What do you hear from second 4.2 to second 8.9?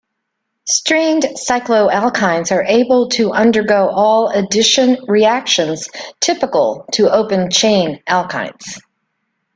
addition reactions typical to open chain alkynes.